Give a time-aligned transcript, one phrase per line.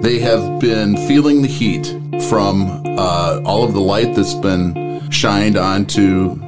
[0.00, 1.86] They have been feeling the heat
[2.28, 6.38] from uh, all of the light that's been shined onto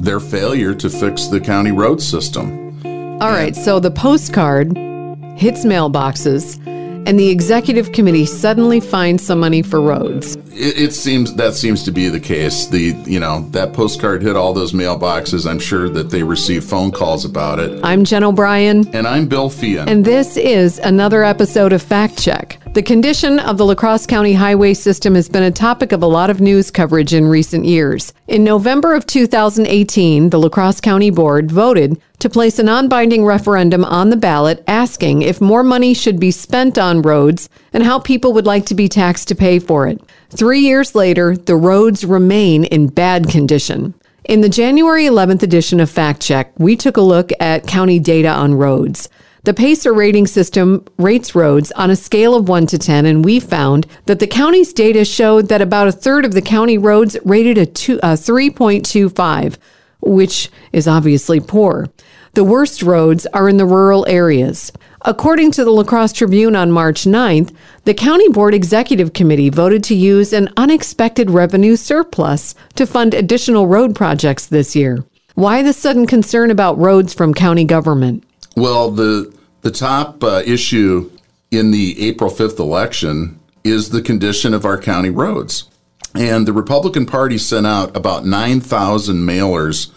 [0.00, 2.76] their failure to fix the county road system.
[3.22, 4.76] All right, so the postcard
[5.36, 10.34] hits mailboxes, and the executive committee suddenly finds some money for roads.
[10.50, 12.66] It, it seems that seems to be the case.
[12.66, 15.48] The you know that postcard hit all those mailboxes.
[15.48, 17.80] I'm sure that they received phone calls about it.
[17.84, 18.88] I'm Jen O'Brien.
[18.94, 19.86] And I'm Bill Feehan.
[19.86, 22.58] And this is another episode of Fact Check.
[22.76, 26.06] The condition of the La Crosse County highway system has been a topic of a
[26.06, 28.12] lot of news coverage in recent years.
[28.28, 33.24] In November of 2018, the La Crosse County Board voted to place a non binding
[33.24, 37.98] referendum on the ballot asking if more money should be spent on roads and how
[37.98, 39.98] people would like to be taxed to pay for it.
[40.28, 43.94] Three years later, the roads remain in bad condition.
[44.24, 48.28] In the January 11th edition of Fact Check, we took a look at county data
[48.28, 49.08] on roads.
[49.46, 53.38] The PASER rating system rates roads on a scale of 1 to 10, and we
[53.38, 57.56] found that the county's data showed that about a third of the county roads rated
[57.56, 59.56] a, two, a 3.25,
[60.00, 61.86] which is obviously poor.
[62.34, 64.72] The worst roads are in the rural areas.
[65.02, 69.84] According to the La Crosse Tribune on March 9th, the County Board Executive Committee voted
[69.84, 75.04] to use an unexpected revenue surplus to fund additional road projects this year.
[75.36, 78.24] Why the sudden concern about roads from county government?
[78.56, 79.35] Well, the
[79.66, 81.10] the top uh, issue
[81.50, 85.68] in the April 5th election is the condition of our county roads.
[86.14, 89.90] And the Republican Party sent out about 9,000 mailers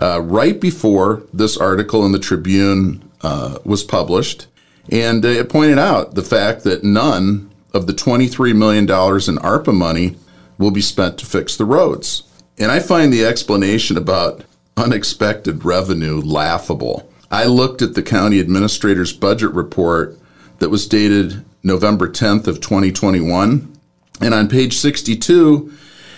[0.00, 4.48] uh, right before this article in the Tribune uh, was published.
[4.90, 10.16] And it pointed out the fact that none of the $23 million in ARPA money
[10.58, 12.24] will be spent to fix the roads.
[12.58, 14.42] And I find the explanation about
[14.76, 17.08] unexpected revenue laughable.
[17.32, 20.18] I looked at the county administrator's budget report
[20.58, 23.74] that was dated November 10th of 2021,
[24.20, 25.72] and on page 62,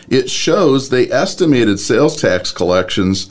[0.08, 3.30] it shows they estimated sales tax collections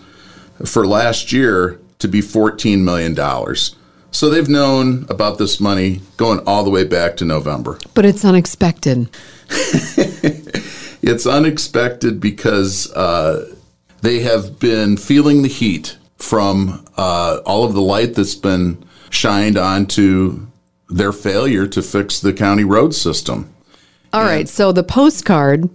[0.63, 3.15] for last year to be $14 million.
[4.11, 7.79] So they've known about this money going all the way back to November.
[7.93, 9.09] But it's unexpected.
[9.49, 13.53] it's unexpected because uh,
[14.01, 19.57] they have been feeling the heat from uh, all of the light that's been shined
[19.57, 20.47] onto
[20.89, 23.53] their failure to fix the county road system.
[24.11, 25.69] All and right, so the postcard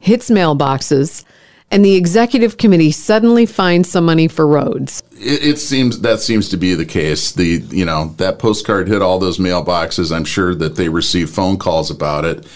[0.00, 1.24] hits mailboxes
[1.70, 5.02] and the executive committee suddenly finds some money for roads.
[5.12, 7.32] It, it, seems that seems to be the case.
[7.32, 10.14] The you know that postcard hit all those mailboxes.
[10.14, 12.46] I'm sure that they received phone calls about it.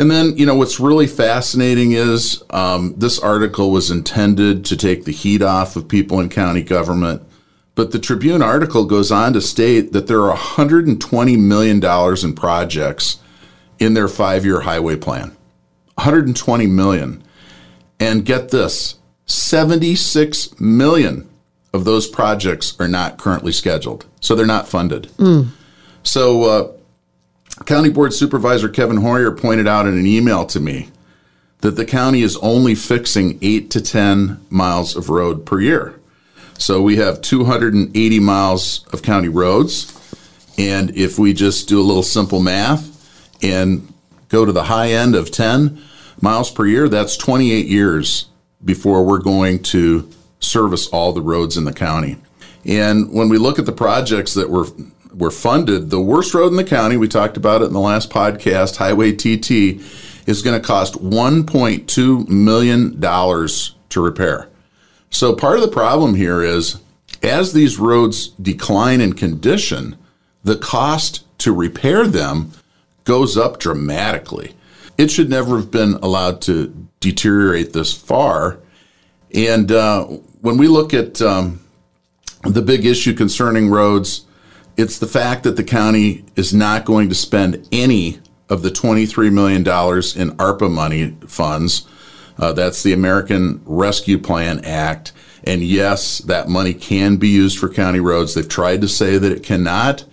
[0.00, 5.04] And then, you know, what's really fascinating is um, this article was intended to take
[5.04, 7.20] the heat off of people in county government.
[7.74, 11.84] But the Tribune article goes on to state that there are $120 million
[12.24, 13.18] in projects
[13.78, 15.36] in their five year highway plan.
[15.96, 17.22] 120 million.
[18.00, 18.94] And get this
[19.26, 21.28] 76 million
[21.74, 24.06] of those projects are not currently scheduled.
[24.22, 25.08] So they're not funded.
[25.18, 25.48] Mm.
[26.04, 26.72] So, uh,
[27.66, 30.88] County Board Supervisor Kevin Hoyer pointed out in an email to me
[31.60, 36.00] that the county is only fixing 8 to 10 miles of road per year.
[36.58, 39.96] So we have 280 miles of county roads.
[40.58, 42.86] And if we just do a little simple math
[43.42, 43.92] and
[44.28, 45.80] go to the high end of 10
[46.20, 48.26] miles per year, that's 28 years
[48.64, 50.08] before we're going to
[50.40, 52.16] service all the roads in the county.
[52.64, 54.66] And when we look at the projects that were
[55.14, 55.90] were funded.
[55.90, 59.12] The worst road in the county, we talked about it in the last podcast, Highway
[59.12, 59.82] TT,
[60.26, 64.48] is going to cost $1.2 million to repair.
[65.10, 66.80] So part of the problem here is
[67.22, 69.96] as these roads decline in condition,
[70.44, 72.52] the cost to repair them
[73.04, 74.54] goes up dramatically.
[74.96, 78.60] It should never have been allowed to deteriorate this far.
[79.34, 80.04] And uh,
[80.40, 81.60] when we look at um,
[82.42, 84.26] the big issue concerning roads,
[84.80, 88.18] it's the fact that the county is not going to spend any
[88.48, 91.86] of the $23 million in ARPA money funds.
[92.38, 95.12] Uh, that's the American Rescue Plan Act.
[95.44, 98.34] And yes, that money can be used for county roads.
[98.34, 100.04] They've tried to say that it cannot,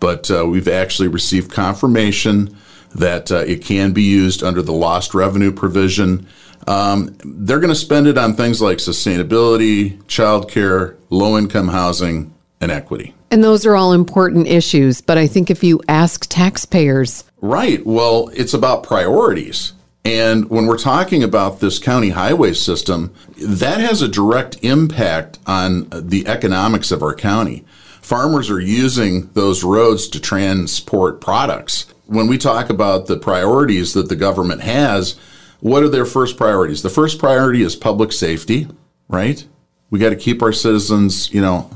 [0.00, 2.56] but uh, we've actually received confirmation
[2.94, 6.26] that uh, it can be used under the lost revenue provision.
[6.66, 12.70] Um, they're going to spend it on things like sustainability, childcare, low income housing, and
[12.70, 13.15] equity.
[13.36, 15.02] And those are all important issues.
[15.02, 17.22] But I think if you ask taxpayers.
[17.42, 17.84] Right.
[17.84, 19.74] Well, it's about priorities.
[20.06, 25.86] And when we're talking about this county highway system, that has a direct impact on
[25.92, 27.66] the economics of our county.
[28.00, 31.92] Farmers are using those roads to transport products.
[32.06, 35.14] when we talk about the priorities that the government has,
[35.60, 36.80] what are their first priorities?
[36.80, 38.66] The first priority is public safety,
[39.08, 39.46] right?
[39.90, 41.68] We got to keep our citizens, you know,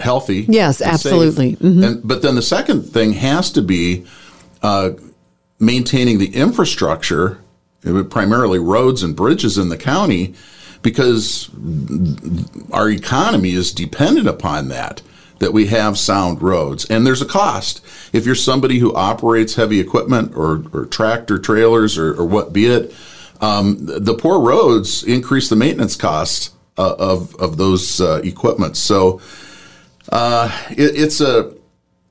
[0.00, 0.46] healthy.
[0.48, 1.56] Yes, absolutely.
[1.56, 1.84] Mm-hmm.
[1.84, 4.04] And, but then the second thing has to be
[4.62, 4.90] uh,
[5.58, 7.40] maintaining the infrastructure,
[8.10, 10.34] primarily roads and bridges in the county,
[10.82, 11.50] because
[12.72, 15.02] our economy is dependent upon that
[15.40, 16.84] that we have sound roads.
[16.86, 17.84] And there's a cost.
[18.12, 22.66] If you're somebody who operates heavy equipment or, or tractor trailers or, or, what be
[22.66, 22.94] it,
[23.40, 28.76] um, the poor roads increase the maintenance costs uh, of, of those uh, equipment.
[28.76, 29.20] So
[30.10, 31.54] uh, it, it's a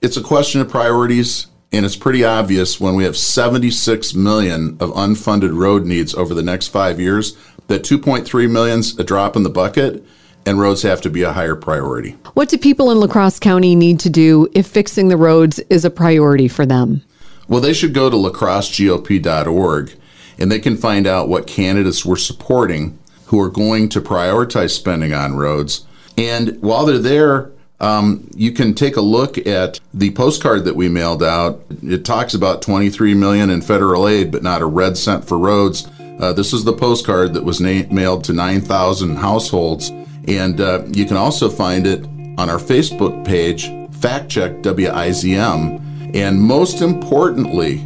[0.01, 4.90] it's a question of priorities, and it's pretty obvious when we have 76 million of
[4.92, 7.38] unfunded road needs over the next five years
[7.68, 10.04] that 2.3 million's a drop in the bucket
[10.45, 12.12] and roads have to be a higher priority.
[12.34, 15.86] What do people in La Crosse County need to do if fixing the roads is
[15.86, 17.01] a priority for them?
[17.48, 19.94] Well, they should go to lacrossegop.org
[20.38, 25.13] and they can find out what candidates we're supporting who are going to prioritize spending
[25.13, 25.86] on roads.
[26.18, 27.52] And while they're there,
[27.83, 31.62] um, you can take a look at the postcard that we mailed out.
[31.83, 35.88] It talks about 23 million in federal aid, but not a red cent for roads.
[36.19, 39.91] Uh, this is the postcard that was na- mailed to 9,000 households
[40.27, 42.06] and uh, you can also find it
[42.38, 46.15] on our Facebook page, Fact Check WIZM.
[46.15, 47.77] And most importantly,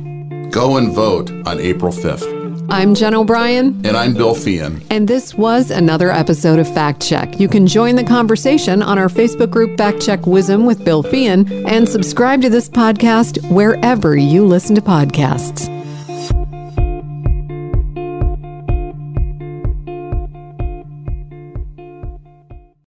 [0.51, 2.36] go and vote on April 5th.
[2.69, 3.81] I'm Jen O'Brien.
[3.85, 4.83] And I'm Bill Feehan.
[4.89, 7.39] And this was another episode of Fact Check.
[7.39, 11.65] You can join the conversation on our Facebook group, Fact Check WIZM with Bill Feehan,
[11.65, 15.76] and subscribe to this podcast wherever you listen to podcasts.